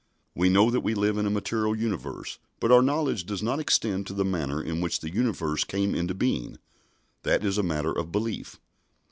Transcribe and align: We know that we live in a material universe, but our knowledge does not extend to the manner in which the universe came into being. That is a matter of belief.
We 0.33 0.49
know 0.49 0.71
that 0.71 0.79
we 0.79 0.95
live 0.95 1.19
in 1.19 1.27
a 1.27 1.29
material 1.29 1.75
universe, 1.77 2.39
but 2.59 2.71
our 2.71 2.81
knowledge 2.81 3.23
does 3.27 3.43
not 3.43 3.59
extend 3.59 4.07
to 4.07 4.13
the 4.15 4.25
manner 4.25 4.59
in 4.59 4.81
which 4.81 5.01
the 5.01 5.13
universe 5.13 5.63
came 5.63 5.93
into 5.93 6.15
being. 6.15 6.57
That 7.21 7.45
is 7.45 7.59
a 7.59 7.61
matter 7.61 7.91
of 7.91 8.11
belief. 8.11 8.59